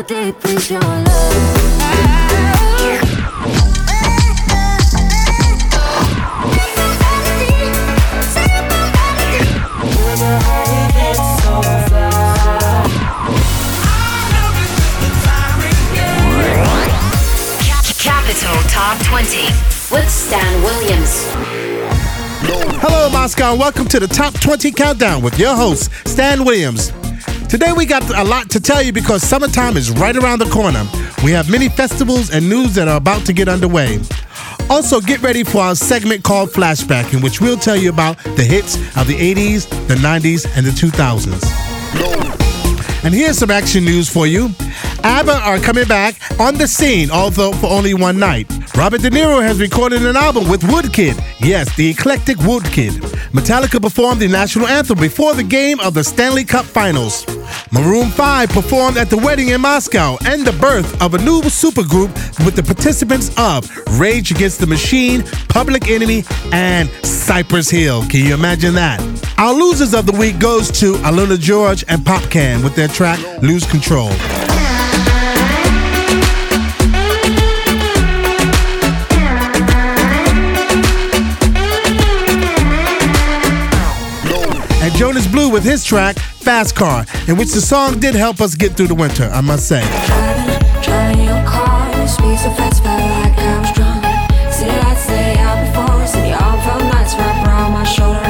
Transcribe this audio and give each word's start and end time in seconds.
Deep 0.00 0.42
is 0.46 0.70
your 0.70 0.80
love? 0.80 1.06
Capital 17.98 18.62
Top 18.70 18.98
20 19.04 19.44
with 19.92 20.10
Stan 20.10 20.62
Williams. 20.62 21.26
Hello, 22.80 23.10
Moscow, 23.10 23.50
and 23.50 23.60
welcome 23.60 23.86
to 23.88 24.00
the 24.00 24.08
Top 24.08 24.32
20 24.40 24.72
Countdown 24.72 25.22
with 25.22 25.38
your 25.38 25.54
host, 25.54 25.90
Stan 26.06 26.46
Williams. 26.46 26.92
Today, 27.52 27.70
we 27.76 27.84
got 27.84 28.02
a 28.16 28.24
lot 28.24 28.48
to 28.52 28.60
tell 28.60 28.80
you 28.80 28.94
because 28.94 29.22
summertime 29.22 29.76
is 29.76 29.90
right 29.90 30.16
around 30.16 30.38
the 30.38 30.46
corner. 30.46 30.88
We 31.22 31.32
have 31.32 31.50
many 31.50 31.68
festivals 31.68 32.30
and 32.30 32.48
news 32.48 32.74
that 32.76 32.88
are 32.88 32.96
about 32.96 33.26
to 33.26 33.34
get 33.34 33.46
underway. 33.46 34.00
Also, 34.70 35.02
get 35.02 35.20
ready 35.20 35.44
for 35.44 35.58
our 35.58 35.74
segment 35.74 36.24
called 36.24 36.48
Flashback, 36.48 37.12
in 37.12 37.20
which 37.20 37.42
we'll 37.42 37.58
tell 37.58 37.76
you 37.76 37.90
about 37.90 38.16
the 38.36 38.42
hits 38.42 38.76
of 38.96 39.06
the 39.06 39.16
80s, 39.34 39.68
the 39.86 39.96
90s, 39.96 40.46
and 40.56 40.64
the 40.64 40.70
2000s. 40.70 41.44
And 43.04 43.12
here's 43.12 43.36
some 43.36 43.50
action 43.50 43.84
news 43.84 44.08
for 44.08 44.26
you. 44.26 44.48
ABBA 45.04 45.32
are 45.42 45.58
coming 45.58 45.86
back 45.86 46.14
on 46.40 46.54
the 46.54 46.66
scene, 46.66 47.10
although 47.10 47.52
for 47.52 47.66
only 47.66 47.92
one 47.92 48.18
night. 48.18 48.50
Robert 48.74 49.02
De 49.02 49.10
Niro 49.10 49.42
has 49.42 49.60
recorded 49.60 50.06
an 50.06 50.16
album 50.16 50.48
with 50.48 50.62
Woodkid. 50.62 51.22
Yes, 51.40 51.74
the 51.76 51.90
eclectic 51.90 52.38
Woodkid. 52.38 53.21
Metallica 53.32 53.80
performed 53.80 54.20
the 54.20 54.28
national 54.28 54.66
anthem 54.66 54.98
before 54.98 55.34
the 55.34 55.42
game 55.42 55.80
of 55.80 55.94
the 55.94 56.04
Stanley 56.04 56.44
Cup 56.44 56.66
Finals. 56.66 57.26
Maroon 57.70 58.10
5 58.10 58.50
performed 58.50 58.98
at 58.98 59.08
the 59.08 59.16
wedding 59.16 59.48
in 59.48 59.60
Moscow 59.62 60.18
and 60.26 60.46
the 60.46 60.52
birth 60.52 61.00
of 61.00 61.14
a 61.14 61.18
new 61.18 61.40
supergroup 61.40 62.10
with 62.44 62.56
the 62.56 62.62
participants 62.62 63.30
of 63.38 63.70
Rage 63.98 64.30
Against 64.30 64.60
the 64.60 64.66
Machine, 64.66 65.22
Public 65.48 65.88
Enemy, 65.88 66.24
and 66.52 66.90
Cypress 67.06 67.70
Hill. 67.70 68.02
Can 68.08 68.26
you 68.26 68.34
imagine 68.34 68.74
that? 68.74 69.00
Our 69.38 69.54
losers 69.54 69.94
of 69.94 70.04
the 70.04 70.12
week 70.12 70.38
goes 70.38 70.70
to 70.80 70.92
Aluna 70.96 71.38
George 71.40 71.84
and 71.88 72.02
Popcaan 72.02 72.62
with 72.62 72.74
their 72.74 72.88
track 72.88 73.18
Lose 73.40 73.64
Control. 73.64 74.10
Blue 85.32 85.48
with 85.48 85.64
his 85.64 85.82
track 85.82 86.16
Fast 86.16 86.76
Car, 86.76 87.06
in 87.26 87.38
which 87.38 87.52
the 87.52 87.60
song 87.60 87.98
did 87.98 88.14
help 88.14 88.42
us 88.42 88.54
get 88.54 88.76
through 88.76 88.88
the 88.88 88.94
winter, 88.94 89.30
I 89.32 89.40
must 89.40 89.66
say. 89.66 89.80
Driving, 90.06 90.82
driving 90.82 91.24
your 91.24 91.42
car, 91.46 91.88
you 91.98 92.06
speak 92.06 92.38
so 92.38 92.50
fast, 92.50 92.82
felt 92.82 93.00
like 93.00 93.38
I 93.38 93.58
was 93.58 93.72
drunk. 93.72 94.04
See 94.52 94.66
the 94.66 94.76
lights 94.76 95.08
lay 95.08 95.36
out 95.38 95.66
before 95.66 96.02
us, 96.02 96.14
and 96.14 96.28
your 96.28 96.36
arm 96.36 96.60
felt 96.60 96.82
nice 96.92 97.14
wrapped 97.14 97.48
around 97.48 97.72
my 97.72 97.84
shoulder. 97.84 98.20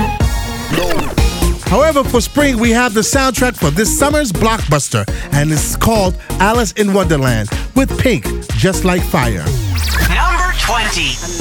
However, 1.68 2.04
for 2.04 2.20
spring, 2.20 2.58
we 2.58 2.70
have 2.70 2.94
the 2.94 3.00
soundtrack 3.00 3.56
for 3.56 3.70
this 3.70 3.98
summer's 3.98 4.30
blockbuster, 4.30 5.04
and 5.32 5.50
it's 5.50 5.74
called 5.74 6.16
Alice 6.38 6.72
in 6.72 6.92
Wonderland 6.92 7.48
with 7.74 7.98
Pink, 7.98 8.26
Just 8.50 8.84
Like 8.84 9.02
Fire. 9.02 9.44
Number 10.08 10.52
20. 10.60 11.32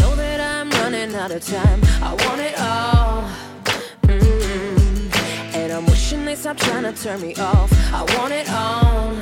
Stop 6.42 6.58
trying 6.58 6.82
to 6.82 7.04
turn 7.04 7.22
me 7.22 7.36
off. 7.36 7.72
I 7.94 8.02
want 8.18 8.34
it 8.34 8.50
all. 8.50 9.14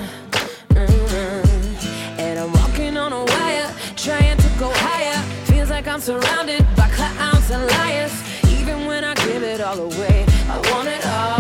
Mm. 0.70 2.18
And 2.18 2.40
I'm 2.40 2.54
walking 2.54 2.96
on 2.96 3.12
a 3.12 3.26
wire, 3.26 3.70
trying 3.98 4.38
to 4.38 4.50
go 4.58 4.72
higher. 4.74 5.22
Feels 5.44 5.70
like 5.70 5.86
I'm 5.86 6.00
surrounded 6.00 6.66
by 6.78 6.88
clowns 6.92 7.52
and 7.52 7.68
liars. 7.72 8.14
Even 8.58 8.86
when 8.86 9.04
I 9.04 9.16
give 9.16 9.44
it 9.44 9.60
all 9.60 9.80
away, 9.80 10.26
I 10.48 10.72
want 10.72 10.88
it 10.88 11.06
all. 11.06 11.39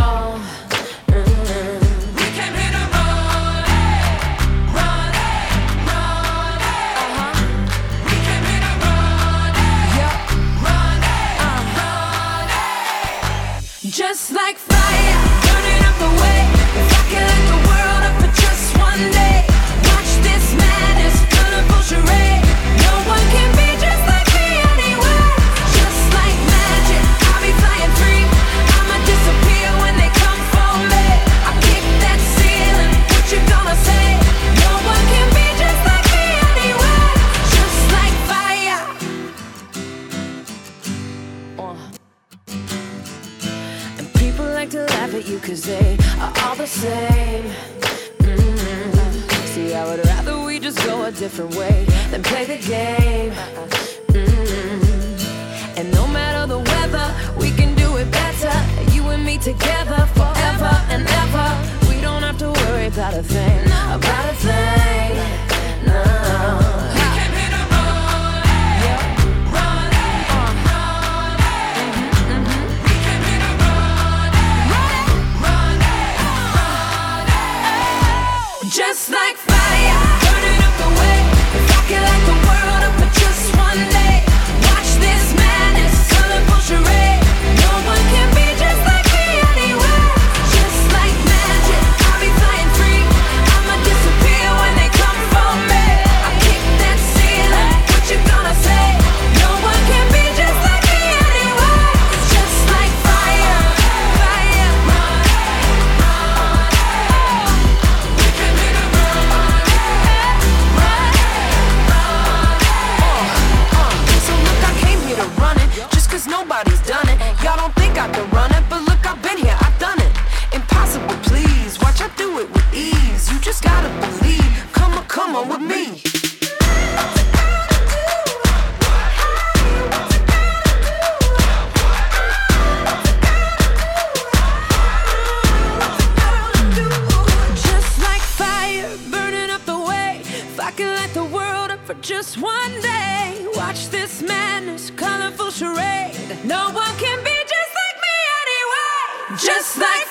Just 142.10 142.42
one 142.42 142.82
day, 142.82 143.46
watch 143.54 143.90
this 143.90 144.24
madness, 144.24 144.90
colorful 144.90 145.52
charade. 145.52 146.16
No 146.44 146.72
one 146.72 146.94
can 146.98 147.24
be 147.24 147.38
just 147.56 147.72
like 147.82 147.98
me 148.08 148.18
anyway. 148.42 149.38
Just 149.38 149.78
like 149.78 150.09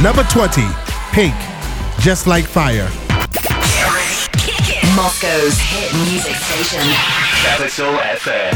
Number 0.00 0.22
20, 0.22 0.62
Pink, 1.10 1.34
Just 1.98 2.28
Like 2.28 2.44
Fire. 2.44 2.88
Moscow's 4.94 5.58
hit 5.58 5.92
music 6.08 6.36
station. 6.36 6.78
Capital 7.42 7.98
FM. 8.14 8.54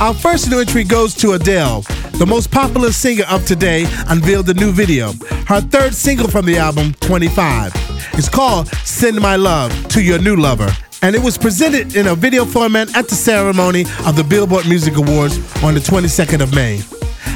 Our 0.00 0.12
first 0.12 0.50
new 0.50 0.58
entry 0.58 0.82
goes 0.82 1.14
to 1.14 1.34
Adele. 1.34 1.82
The 2.18 2.26
most 2.26 2.50
popular 2.50 2.90
singer 2.90 3.22
of 3.30 3.46
today 3.46 3.86
unveiled 4.08 4.48
a 4.48 4.54
new 4.54 4.72
video. 4.72 5.12
Her 5.46 5.60
third 5.60 5.94
single 5.94 6.26
from 6.26 6.44
the 6.44 6.58
album, 6.58 6.94
25. 6.94 7.72
It's 8.14 8.28
called 8.28 8.66
Send 8.82 9.20
My 9.20 9.36
Love 9.36 9.70
to 9.90 10.02
Your 10.02 10.18
New 10.18 10.34
Lover. 10.34 10.76
And 11.02 11.14
it 11.14 11.22
was 11.22 11.38
presented 11.38 11.94
in 11.94 12.08
a 12.08 12.16
video 12.16 12.44
format 12.44 12.96
at 12.96 13.08
the 13.08 13.14
ceremony 13.14 13.82
of 14.06 14.16
the 14.16 14.24
Billboard 14.24 14.66
Music 14.66 14.96
Awards 14.96 15.38
on 15.62 15.74
the 15.74 15.80
22nd 15.80 16.40
of 16.40 16.52
May. 16.52 16.82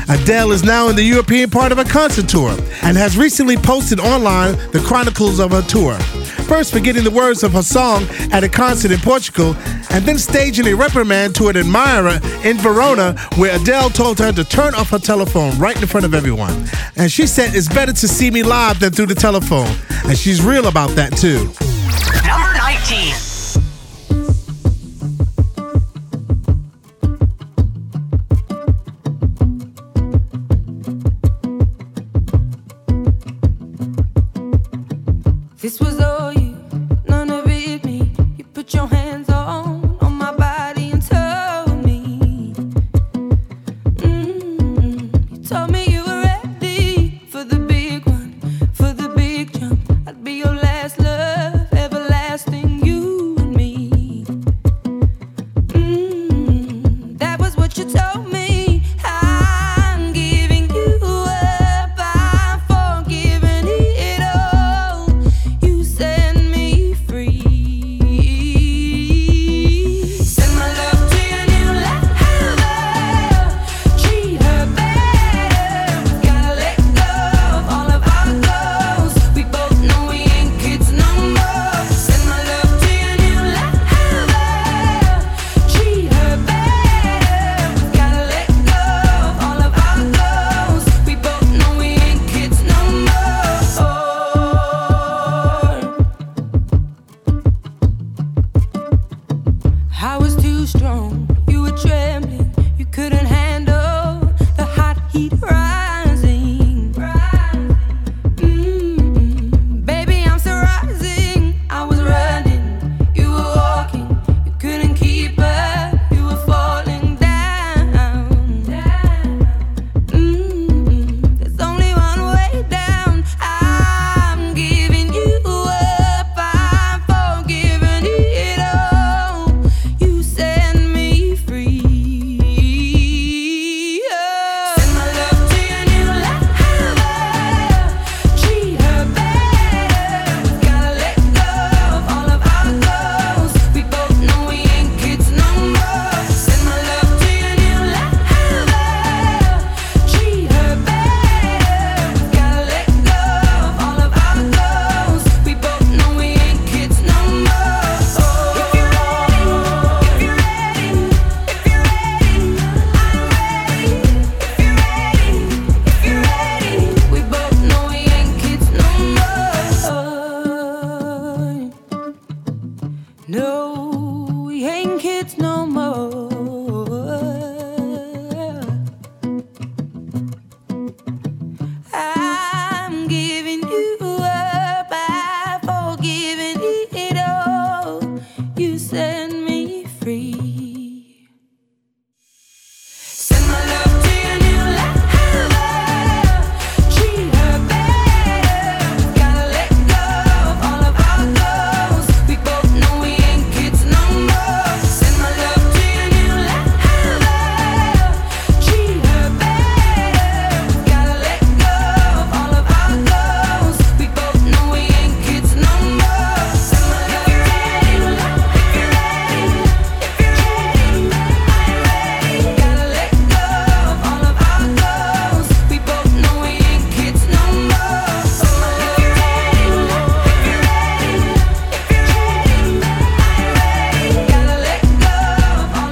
Adele 0.09 0.53
is 0.53 0.65
now 0.65 0.89
in 0.89 0.97
the 0.97 1.03
European 1.03 1.51
part 1.51 1.73
of 1.73 1.79
a 1.79 1.85
concert 1.85 2.29
tour 2.29 2.51
and 2.83 2.97
has 2.97 3.17
recently 3.17 3.57
posted 3.57 4.01
online 4.01 4.53
the 4.73 4.83
chronicles 4.87 5.39
of 5.39 5.51
her 5.53 5.63
tour. 5.63 5.99
First, 6.49 6.73
forgetting 6.73 7.05
the 7.05 7.11
words 7.11 7.43
of 7.43 7.53
her 7.53 7.63
song 7.63 8.05
at 8.33 8.43
a 8.43 8.49
concert 8.49 8.91
in 8.91 8.99
Portugal, 9.01 9.55
and 9.91 10.05
then 10.05 10.19
staging 10.19 10.67
a 10.67 10.75
reprimand 10.75 11.35
to 11.37 11.49
an 11.49 11.57
admirer 11.57 12.21
in 12.43 12.57
Verona, 12.59 13.15
where 13.37 13.55
Adele 13.57 13.91
told 13.91 14.19
her 14.19 14.33
to 14.33 14.45
turn 14.45 14.75
off 14.75 14.91
her 14.91 14.99
telephone 14.99 15.59
right 15.59 15.81
in 15.81 15.87
front 15.87 16.07
of 16.07 16.15
everyone. 16.15 16.65
And 16.97 17.13
she 17.13 17.27
said, 17.27 17.55
It's 17.55 17.69
better 17.69 17.93
to 17.93 18.09
see 18.09 18.31
me 18.31 18.43
live 18.43 18.81
than 18.81 18.93
through 18.93 19.07
the 19.07 19.15
telephone. 19.15 19.75
And 20.07 20.17
she's 20.17 20.43
real 20.43 20.69
about 20.69 20.91
that, 20.91 21.17
too. 21.17 21.53
Number 22.27 22.53
19. 22.57 23.28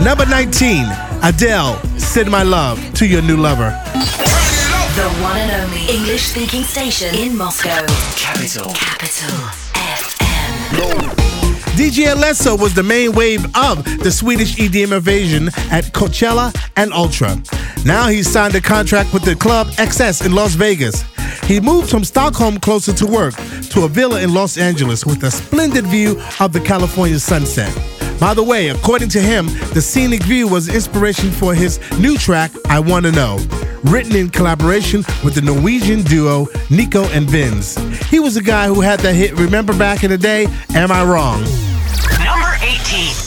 Number 0.07 0.25
19, 0.25 0.87
Adele, 1.25 1.75
Send 1.99 2.31
My 2.31 2.45
Love 2.45 2.79
to 2.95 3.09
Your 3.09 3.23
New 3.23 3.37
Lover. 3.37 3.71
The 4.95 5.09
one 5.21 5.37
and 5.37 5.65
only 5.65 5.81
English 5.93 6.27
speaking 6.27 6.63
station 6.63 7.13
in 7.13 7.37
Moscow. 7.37 7.85
Capital. 8.15 8.73
Capital 8.73 9.37
FM. 9.75 10.79
No. 10.79 11.09
DJ 11.75 12.15
Alesso 12.15 12.57
was 12.57 12.73
the 12.73 12.85
main 12.85 13.15
wave 13.15 13.45
of 13.57 13.83
the 13.99 14.13
Swedish 14.13 14.55
EDM 14.55 14.97
invasion 14.97 15.49
at 15.73 15.87
Coachella 15.87 16.55
and 16.77 16.93
Ultra. 16.93 17.37
Now 17.85 18.07
he's 18.07 18.31
signed 18.31 18.55
a 18.55 18.61
contract 18.61 19.13
with 19.13 19.25
the 19.25 19.35
club 19.35 19.67
XS 19.73 20.25
in 20.25 20.31
Las 20.37 20.55
Vegas. 20.55 21.03
He 21.49 21.59
moved 21.59 21.91
from 21.91 22.05
Stockholm 22.05 22.61
closer 22.61 22.93
to 22.93 23.07
work 23.09 23.35
to 23.71 23.83
a 23.83 23.89
villa 23.89 24.21
in 24.23 24.33
Los 24.33 24.57
Angeles 24.57 25.05
with 25.05 25.25
a 25.25 25.33
splendid 25.33 25.85
view 25.85 26.23
of 26.39 26.53
the 26.53 26.61
California 26.61 27.19
sunset. 27.19 27.96
By 28.19 28.33
the 28.33 28.43
way, 28.43 28.69
according 28.69 29.11
to 29.11 29.21
him, 29.21 29.47
the 29.75 29.83
scenic 29.83 30.23
view 30.23 30.49
was 30.49 30.69
inspiration 30.69 31.31
for 31.31 31.55
his 31.55 31.79
new 31.99 32.17
track, 32.17 32.51
I 32.67 32.81
Wanna 32.81 33.13
Know, 33.13 33.39
written 33.85 34.17
in 34.17 34.31
collaboration 34.31 35.05
with 35.23 35.35
the 35.35 35.43
Norwegian 35.43 36.03
duo 36.03 36.49
Nico 36.71 37.05
and 37.11 37.29
Vinz. 37.29 37.79
He 38.07 38.19
was 38.19 38.35
the 38.35 38.43
guy 38.43 38.69
who 38.69 38.81
had 38.81 39.01
that 39.01 39.15
hit, 39.15 39.33
remember 39.39 39.77
back 39.77 40.03
in 40.03 40.11
the 40.11 40.19
day, 40.19 40.47
Am 40.75 40.91
I 40.91 41.05
Wrong? 41.05 41.41
Number 42.25 42.57
18. 42.63 43.26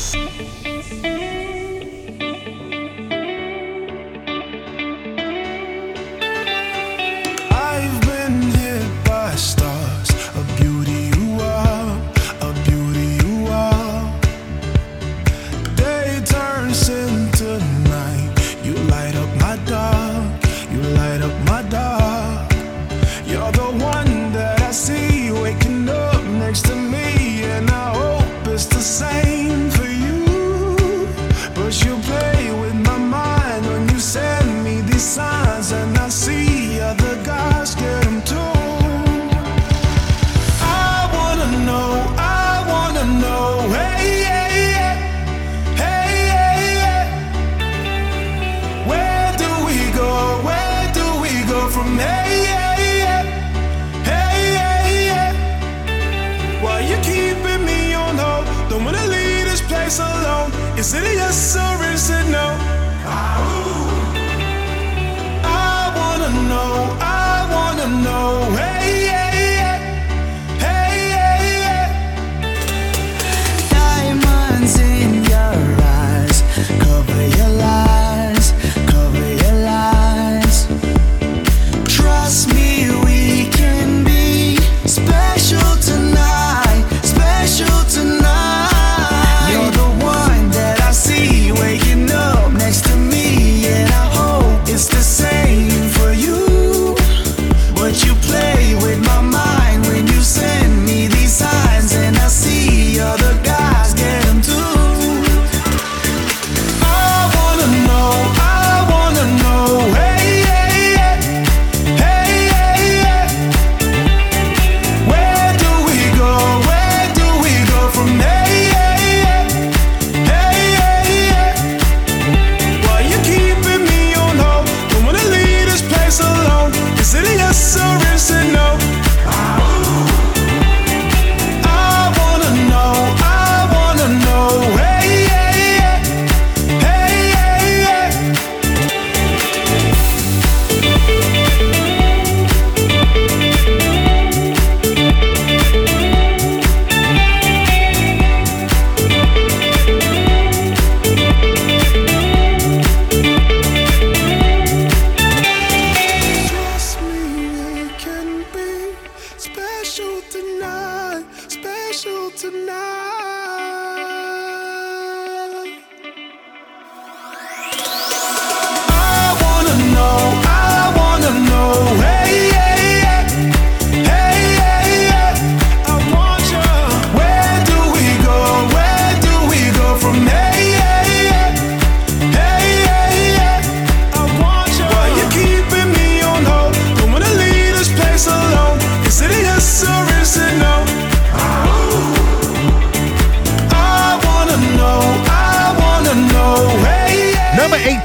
que 60.79 60.83
sería 60.86 61.29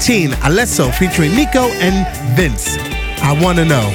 2018, 0.05 0.37
Alesso 0.43 0.93
featuring 0.93 1.35
Nico 1.35 1.67
and 1.81 2.05
Vinz. 2.37 2.77
I 3.23 3.33
wanna 3.41 3.65
know. 3.65 3.89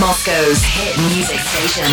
Moscow's 0.00 0.62
hit 0.64 0.96
music 1.12 1.40
station. 1.40 1.84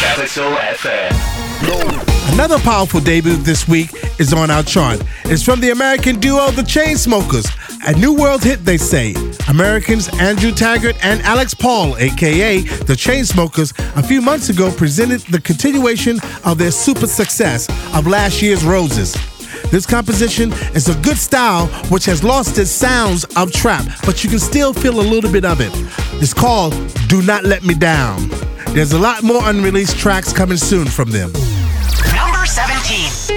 Capital 0.00 0.56
FM. 0.74 2.32
Another 2.32 2.58
powerful 2.58 2.98
debut 2.98 3.36
this 3.36 3.68
week 3.68 3.90
is 4.18 4.32
on 4.32 4.50
our 4.50 4.64
chart. 4.64 5.00
It's 5.26 5.44
from 5.44 5.60
the 5.60 5.70
American 5.70 6.18
duo 6.18 6.50
The 6.50 6.62
Chainsmokers, 6.62 7.46
a 7.86 7.96
new 7.96 8.12
world 8.12 8.42
hit 8.42 8.64
they 8.64 8.76
say. 8.76 9.14
Americans 9.48 10.08
Andrew 10.18 10.50
Taggart 10.50 10.96
and 11.04 11.22
Alex 11.22 11.54
Pall, 11.54 11.96
aka 11.98 12.58
The 12.60 12.94
Chainsmokers, 12.94 13.72
a 13.96 14.02
few 14.02 14.20
months 14.20 14.48
ago 14.48 14.72
presented 14.72 15.20
the 15.30 15.40
continuation 15.40 16.18
of 16.44 16.58
their 16.58 16.72
super 16.72 17.06
success 17.06 17.68
of 17.94 18.08
last 18.08 18.42
year's 18.42 18.64
Roses. 18.64 19.16
This 19.70 19.84
composition 19.84 20.50
is 20.74 20.88
a 20.88 20.98
good 21.02 21.18
style 21.18 21.66
which 21.90 22.06
has 22.06 22.24
lost 22.24 22.56
its 22.56 22.70
sounds 22.70 23.24
of 23.36 23.52
trap, 23.52 23.84
but 24.06 24.24
you 24.24 24.30
can 24.30 24.38
still 24.38 24.72
feel 24.72 24.98
a 24.98 25.02
little 25.02 25.30
bit 25.30 25.44
of 25.44 25.60
it. 25.60 25.70
It's 26.22 26.32
called 26.32 26.72
Do 27.08 27.20
Not 27.20 27.44
Let 27.44 27.64
Me 27.64 27.74
Down. 27.74 28.30
There's 28.72 28.92
a 28.92 28.98
lot 28.98 29.22
more 29.22 29.42
unreleased 29.44 29.98
tracks 29.98 30.32
coming 30.32 30.56
soon 30.56 30.86
from 30.86 31.10
them. 31.10 31.32
Number 32.14 32.46
17. 32.46 33.27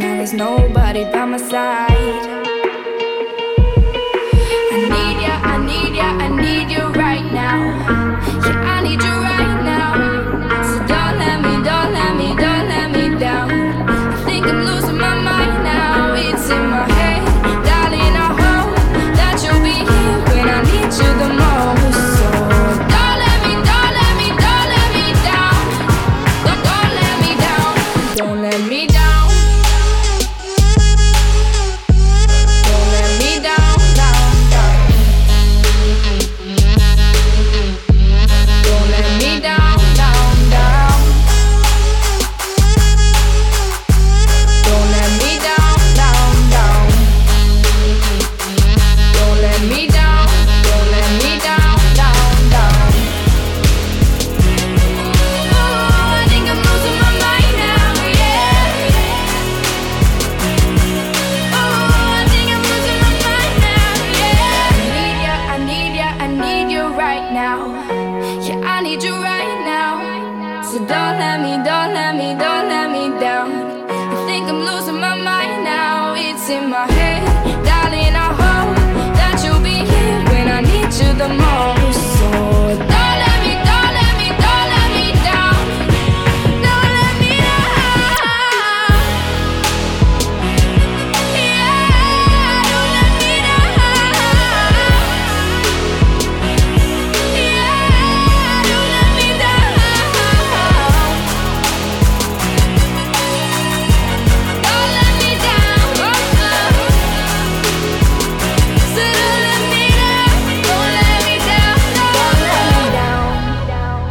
Now 0.00 0.16
there's 0.16 0.32
nobody 0.32 1.04
by 1.04 1.26
my 1.26 1.36
side. 1.36 2.39
now. 67.32 67.66
Yeah, 68.42 68.60
I 68.64 68.82
need 68.82 69.02
you 69.02 69.14
right 69.14 69.58
now. 69.64 70.62
So 70.62 70.78
don't 70.78 71.16
let 71.18 71.40
me, 71.40 71.52
don't 71.64 71.94
let 71.94 72.14
me, 72.14 72.34
don't 72.34 72.68
let 72.68 72.90
me 72.90 73.20
down. 73.20 73.50
I 73.90 74.26
think 74.26 74.48
I'm 74.48 74.60
losing 74.60 75.00
my 75.00 75.14
mind 75.14 75.64
now. 75.64 76.14
It's 76.14 76.48
in 76.48 76.68
my 76.68 76.86
head, 76.92 77.22
darling. 77.64 78.14
I 78.14 78.30
hope 78.40 78.76
that 79.18 79.42
you'll 79.44 79.62
be 79.62 79.78
here 79.92 80.18
when 80.30 80.48
I 80.48 80.60
need 80.60 80.92
you 81.00 81.12
the 81.14 81.28
most. 81.28 81.79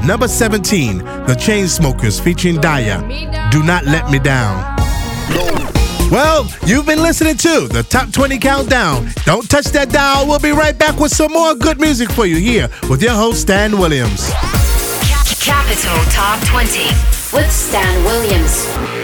Number 0.09 0.27
17, 0.27 0.97
The 0.97 1.35
Chainsmokers 1.35 2.19
featuring 2.19 2.55
Daya. 2.55 3.51
Do 3.51 3.61
not 3.61 3.85
let 3.85 4.09
me 4.09 4.17
down. 4.17 4.75
Well, 6.09 6.49
you've 6.65 6.87
been 6.87 7.03
listening 7.03 7.37
to 7.37 7.67
the 7.67 7.85
Top 7.87 8.11
20 8.11 8.39
Countdown. 8.39 9.07
Don't 9.25 9.47
touch 9.47 9.65
that 9.65 9.91
dial. 9.91 10.25
We'll 10.25 10.39
be 10.39 10.49
right 10.49 10.75
back 10.75 10.99
with 10.99 11.11
some 11.11 11.31
more 11.31 11.53
good 11.53 11.79
music 11.79 12.11
for 12.11 12.25
you 12.25 12.37
here 12.37 12.69
with 12.89 13.03
your 13.03 13.13
host, 13.13 13.41
Stan 13.41 13.77
Williams. 13.77 14.31
Capital 15.41 16.03
Top 16.09 16.43
20 16.43 16.85
with 17.31 17.51
Stan 17.51 18.03
Williams. 18.03 18.98